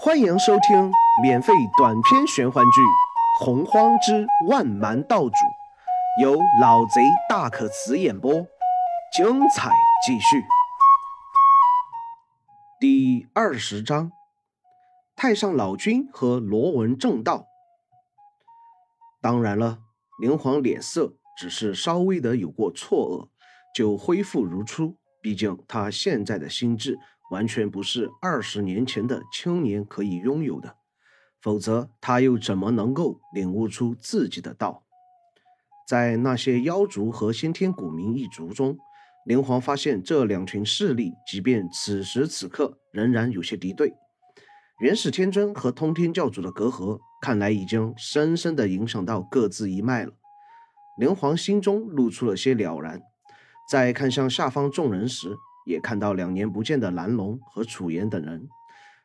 [0.00, 2.80] 欢迎收听免费短篇玄幻剧
[3.44, 5.30] 《洪荒之万蛮道主》，
[6.22, 8.32] 由老贼大可辞演播，
[9.12, 9.72] 精彩
[10.06, 10.44] 继续。
[12.78, 14.12] 第二十章，
[15.16, 17.48] 太上老君和罗文正道。
[19.20, 19.80] 当然了，
[20.20, 23.28] 灵皇脸色只是稍微的有过错愕，
[23.74, 24.94] 就恢复如初。
[25.20, 26.96] 毕竟他现在的心智。
[27.30, 30.76] 完全不是二十年前的青年可以拥有的，
[31.40, 34.84] 否则他又怎么能够领悟出自己的道？
[35.86, 38.78] 在那些妖族和先天古民一族中，
[39.24, 43.94] 灵皇发现这两群势力，即便此时此刻仍然有些敌对。
[44.80, 50.12] 元始天尊和通天教主的隔阂，看来已经深深的影响到各自一脉了。
[50.98, 53.00] 灵皇心中露出了些了然，
[53.70, 55.36] 在看向下方众人时。
[55.68, 58.48] 也看到两年不见的蓝龙和楚言等人，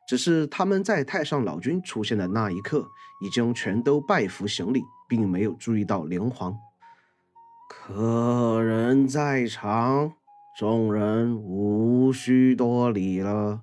[0.07, 2.87] 只是他们在太上老君出现的那一刻，
[3.21, 6.57] 已经全都拜服行礼，并没有注意到灵皇。
[7.67, 10.13] 客人在场，
[10.57, 13.61] 众人无需多礼了。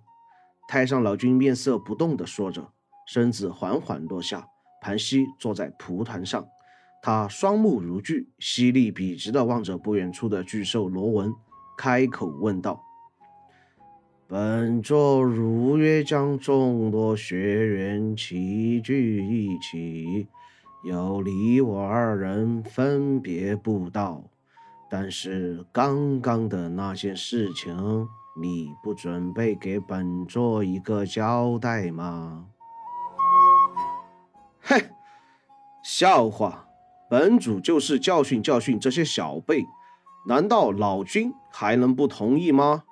[0.69, 2.71] 太上老君面色不动地说着，
[3.07, 4.47] 身子缓缓落下，
[4.83, 6.47] 盘膝坐在蒲团上。
[7.03, 11.33] 他双目如炬，犀利笔直地望着不远处的巨兽罗文，
[11.79, 12.83] 开口问道。
[14.31, 20.29] 本座如约将众多学员齐聚一起，
[20.85, 24.23] 由你我二人分别布道。
[24.89, 28.07] 但是刚刚的那件事情，
[28.41, 32.47] 你不准备给本座一个交代吗？
[34.61, 34.91] 嘿，
[35.83, 36.69] 笑话！
[37.11, 39.67] 本主就是教训教训这些小辈，
[40.29, 42.85] 难道老君还能不同意吗？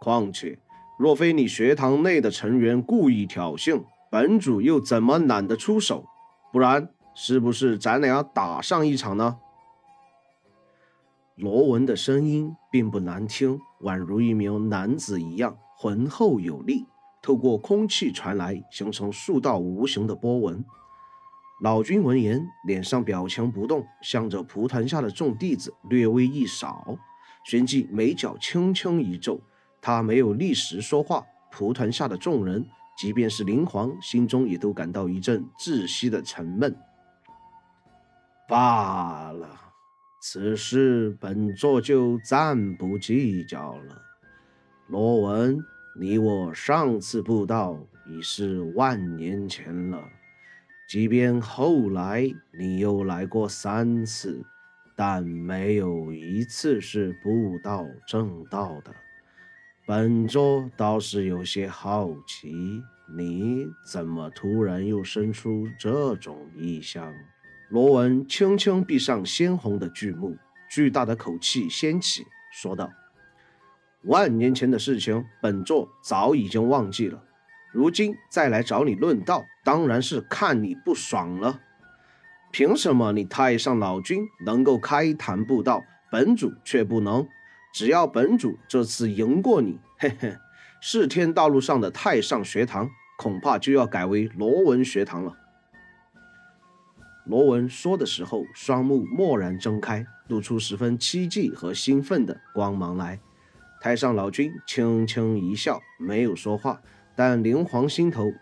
[0.00, 0.58] 况且。
[0.96, 6.06] 若非你学堂内的成员故意挑衅，本主又怎么懒得出手？
[6.50, 9.36] 不然，是不是咱俩打上一场呢？
[11.34, 16.86] 罗文的声音并不难听，宛如一名男子一样浑厚有力，
[17.20, 20.64] 透过空气传来，形成数道无形的波纹。
[21.62, 26.96] 老君闻言，脸上表情不动，向着蒲团下的众弟子略微一扫，
[27.44, 29.38] 旋即眉角轻轻一皱。
[29.86, 32.66] 他没有立时说话，蒲团下的众人，
[32.98, 36.76] 即便是灵皇，心中也都感到一阵窒息的沉闷。
[38.48, 39.48] 罢了，
[40.20, 44.02] 此事本座就暂不计较了。
[44.88, 45.56] 罗文，
[46.00, 50.02] 你我上次布道已是万年前了，
[50.88, 54.44] 即便后来你又来过三次，
[54.96, 58.92] 但没有一次是布道正道的。
[59.86, 62.82] 本座倒是有些好奇，
[63.16, 67.14] 你怎么突然又生出这种意向？
[67.68, 70.36] 罗文轻轻闭上鲜红的巨目，
[70.68, 72.90] 巨大的口气掀起，说道
[74.02, 77.22] ：“万年前的事情，本座早已经忘记了。
[77.72, 81.60] 如今再来找你论道，当然是看你不爽了。
[82.50, 87.24] 凭什么你太上老君能够开坛布道，本主却不能？”
[87.76, 90.34] 只要本主这次赢过你，嘿嘿，
[90.80, 92.88] 世天道路上的太上学堂
[93.18, 95.36] 恐怕就要改为罗文学堂了。
[97.26, 103.20] 罗文说的时候，双目蓦然睁开，露出十分期冀和兴奋的光芒来。
[103.78, 106.80] 太上老君轻轻一笑，没有说话，
[107.14, 108.32] 但灵皇心头，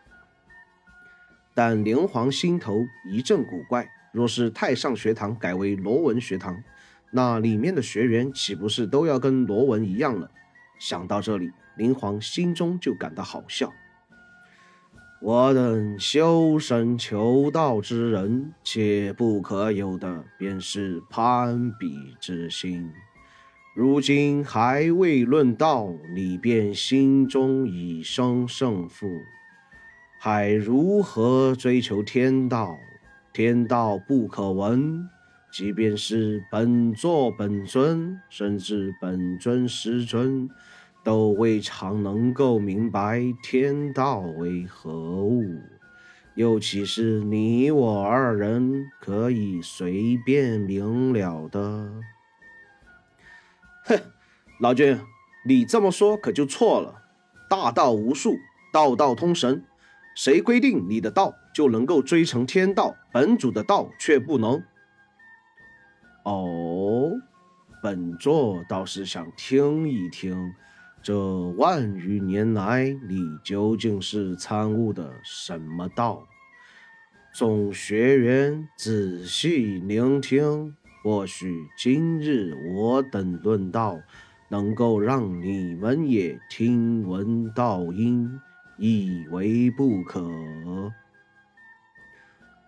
[1.55, 3.91] 但灵皇心头一阵古怪。
[4.13, 6.63] 若是太上学堂改为罗文学堂，
[7.17, 10.29] 那里面的学员岂不是都要跟罗文一样了？
[10.81, 13.73] 想到这里，灵皇心中就感到好笑。
[15.23, 22.91] 我等修身求道之人，切不可有的便是攀比之心。
[23.77, 29.07] 如今还未论道，你便心中已生胜负，
[30.19, 32.77] 还如何追求天道？
[33.33, 35.09] 天道不可闻。
[35.55, 40.51] 即便是本座本尊，甚至本尊师尊，
[41.05, 44.91] 都未尝能够明白天道为何
[45.23, 45.61] 物，
[46.35, 51.93] 又岂是你我二人可以随便明了的？
[53.85, 53.97] 哼，
[54.59, 54.99] 老君，
[55.47, 57.03] 你这么说可就错了。
[57.49, 58.39] 大道无数，
[58.73, 59.63] 道道通神，
[60.17, 64.61] 谁规定你的道就能够追成天道，本主的道却不能？
[66.25, 67.13] 哦，
[67.83, 70.55] 本座倒是想听一听，
[71.03, 71.15] 这
[71.59, 76.27] 万余年来，你究竟是参悟的什么道？
[77.35, 84.01] 众学员仔细聆听，或许今日我等论道，
[84.49, 88.41] 能够让你们也听闻道音，
[88.79, 90.27] 亦为不可。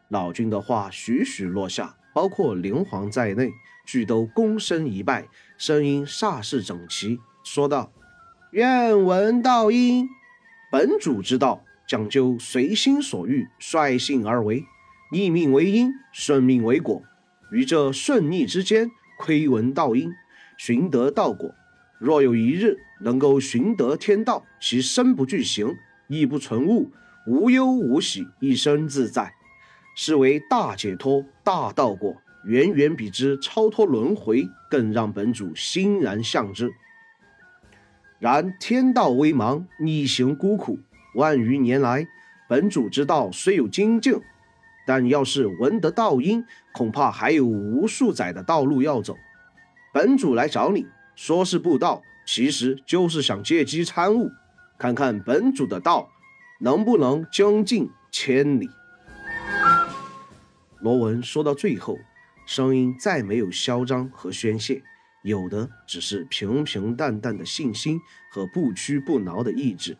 [0.08, 3.52] 老君的话徐徐落下，包括灵皇在内，
[3.84, 5.28] 俱都躬身一拜，
[5.58, 7.92] 声音煞是整齐，说道。
[8.52, 10.08] 愿闻道音。
[10.72, 14.64] 本主之道讲究随心所欲，率性而为，
[15.12, 17.02] 逆命为因，顺命为果。
[17.52, 20.10] 于这顺逆之间，窥闻道音，
[20.56, 21.54] 寻得道果。
[21.98, 25.76] 若有一日能够寻得天道，其身不具形，
[26.08, 26.90] 亦不存物，
[27.26, 29.34] 无忧无喜，一生自在，
[29.96, 32.14] 是为大解脱、大道果，
[32.44, 36.70] 远远比之超脱轮回更让本主欣然向之。
[38.18, 40.78] 然天道微茫，逆行孤苦。
[41.14, 42.06] 万余年来，
[42.46, 44.20] 本主之道虽有精进，
[44.86, 46.44] 但要是闻得道音，
[46.74, 49.16] 恐怕还有无数载的道路要走。
[49.94, 54.30] 本主来找你，说是布道，其实就是想借机参悟，
[54.76, 56.10] 看看本主的道
[56.60, 58.68] 能不能将近千里。
[60.86, 61.98] 罗文说到最后，
[62.46, 64.80] 声音再没有嚣张和宣泄。
[65.24, 67.98] 有的只是平平淡淡的信心
[68.30, 69.96] 和不屈不挠的意志。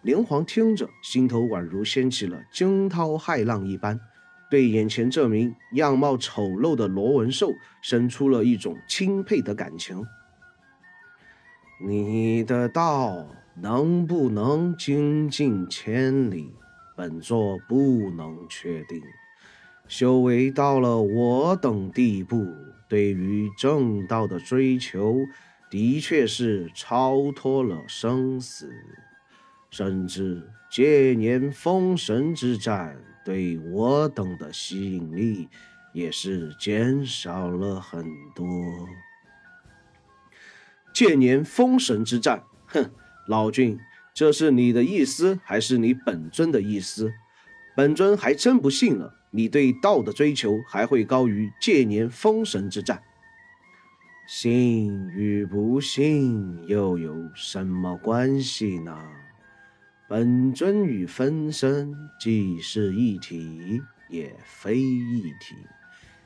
[0.00, 4.00] 灵皇听着，心头宛如掀起了惊涛骇浪一般，
[4.50, 7.52] 对眼前这名样貌丑陋的罗文兽
[7.82, 10.02] 生出了一种钦佩的感情。
[11.86, 16.54] 你的道能不能精进千里，
[16.96, 18.98] 本座不能确定。
[19.92, 22.50] 修为到了我等地步。
[22.88, 25.18] 对于正道的追求，
[25.70, 28.72] 的确是超脱了生死，
[29.70, 35.50] 甚至借年封神之战对我等的吸引力
[35.92, 38.46] 也是减少了很多。
[40.94, 42.90] 借年封神之战，哼，
[43.28, 43.78] 老君，
[44.14, 47.12] 这是你的意思，还是你本尊的意思？
[47.76, 49.18] 本尊还真不信了。
[49.34, 53.02] 你对道的追求还会高于借年封神之战？
[54.28, 58.96] 信与不信又有什么关系呢？
[60.06, 63.80] 本尊与分身既是一体，
[64.10, 65.56] 也非一体，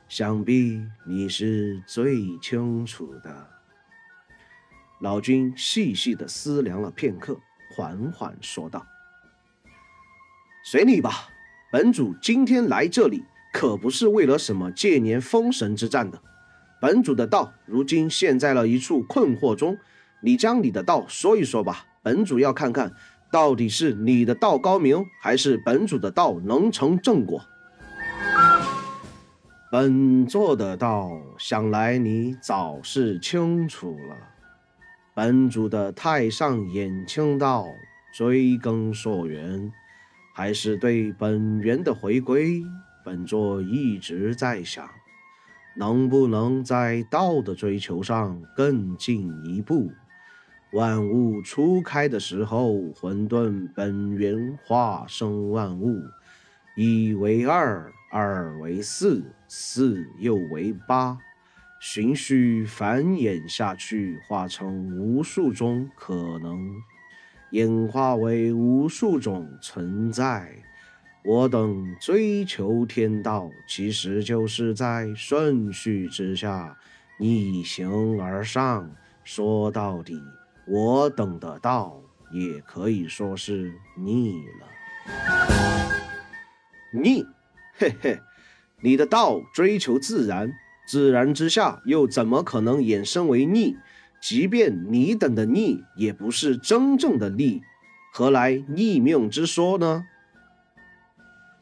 [0.09, 3.49] 想必你是最清楚的。
[4.99, 7.39] 老君细细的思量了片刻，
[7.73, 8.85] 缓缓说道
[10.69, 11.29] ：“随你吧。”
[11.69, 16.17] 本主今天来这里，可不是为了什么借年封神之战的。
[16.79, 19.77] 本主的道如今陷在了一处困惑中，
[20.21, 21.85] 你将你的道说一说吧。
[22.01, 22.93] 本主要看看
[23.29, 27.41] 到底是你的道高明，还是本主的道能成正果。
[29.69, 34.15] 本座的道，想来你早是清楚了。
[35.13, 37.65] 本主的太上衍清道，
[38.15, 39.69] 追根溯源。
[40.37, 42.63] 还是对本源的回归，
[43.03, 44.87] 本座一直在想，
[45.75, 49.91] 能不能在道的追求上更进一步。
[50.73, 55.99] 万物初开的时候，混沌本源化生万物，
[56.75, 61.17] 一为二，二为四，四又为八，
[61.81, 66.69] 循序繁衍下去，化成无数种可能。
[67.51, 70.51] 演化为无数种存在，
[71.23, 76.77] 我等追求天道，其实就是在顺序之下
[77.19, 78.91] 逆行而上。
[79.23, 80.21] 说到底，
[80.67, 82.01] 我等的道
[82.31, 84.67] 也可以说是逆了。
[86.91, 87.25] 逆，
[87.77, 88.19] 嘿嘿，
[88.81, 90.53] 你的道追求自然，
[90.87, 93.77] 自然之下又怎么可能衍生为逆？
[94.19, 97.61] 即便你等的逆也不是真正的逆，
[98.13, 100.05] 何来逆命之说呢？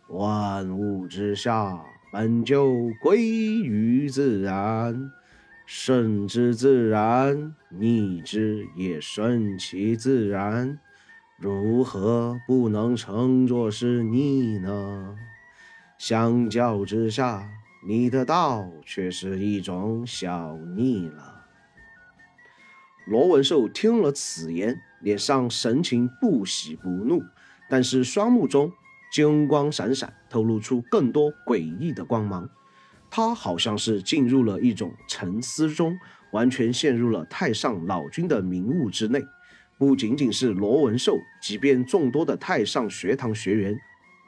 [0.10, 1.84] 万物之下
[2.14, 5.12] 本就归于自然，
[5.66, 10.80] 顺之自然，逆之也顺其自然，
[11.38, 15.16] 如何不能称作是逆呢？
[15.98, 17.50] 相较之下，
[17.88, 21.35] 你的道却是一种小逆了。
[23.06, 27.24] 罗文寿听了此言，脸上神情不喜不怒，
[27.70, 28.72] 但是双目中
[29.12, 32.50] 金光闪闪，透露出更多诡异的光芒。
[33.12, 35.96] 他好像是进入了一种沉思中，
[36.32, 39.24] 完全陷入了太上老君的明悟之内，
[39.78, 43.78] 不仅仅是罗文寿，即便众多的太上学堂学员，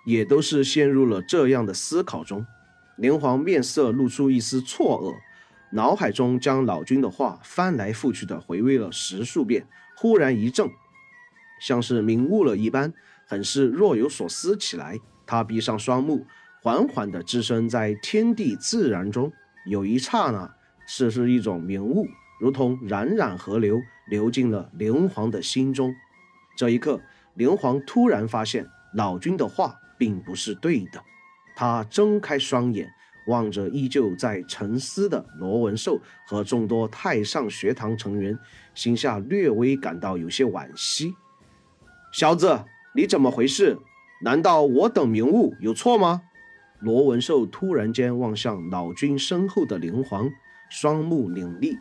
[0.05, 2.45] 也都是陷入了这样的思考中。
[2.97, 5.15] 连皇面色露出一丝错愕，
[5.71, 10.71] 脑海中将老君的话翻来覆去的回味了十数遍，忽然一怔，
[11.59, 12.93] 像是明悟了一般，
[13.25, 14.99] 很是若有所思起来。
[15.25, 16.25] 他闭上双目，
[16.61, 19.33] 缓缓地置身在天地自然中，
[19.65, 20.55] 有一刹那，
[20.85, 22.07] 似是一种明悟，
[22.39, 25.93] 如同冉冉河流流进了灵皇的心中。
[26.55, 27.01] 这一刻，
[27.33, 31.03] 灵皇突然发现老君的话并不是对的。
[31.57, 32.89] 他睁开双眼，
[33.27, 38.37] 望着依旧在沉思的罗文寿和众多太上学堂成员，
[38.73, 41.13] 心下略微感到有些惋惜。
[42.11, 42.63] 小子，
[42.95, 43.77] 你怎么回事？
[44.23, 46.23] 难道我等明悟有错吗？
[46.79, 50.29] 罗文寿突然间望向老君身后的灵皇，
[50.69, 51.77] 双目凌厉，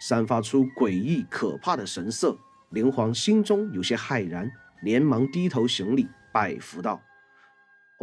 [0.00, 2.36] 散发出诡异可怕的神色。
[2.70, 4.50] 灵皇心中有些骇然，
[4.82, 7.00] 连忙低头行礼，拜服道：“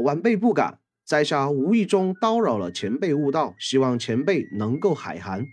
[0.04, 5.48] 晚辈不敢，在下无意中叨扰了前辈悟道，希望前辈能够海涵。”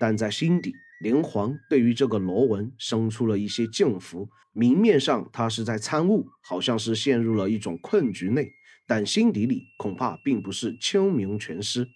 [0.00, 0.74] 但在心底。
[1.00, 8.50] 连皇对于这个罗文生出了一些敬服，明面上他是在参悟，好像是陷入了一种困局内，
[8.84, 11.88] 但心底里恐怕并不是清明全失。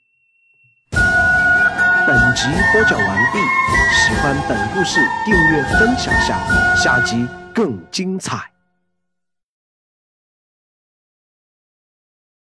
[2.06, 2.42] 本集
[2.73, 3.38] 播讲完毕，
[3.92, 6.38] 喜欢本故事，订阅分享下，
[6.76, 8.51] 下集更精彩。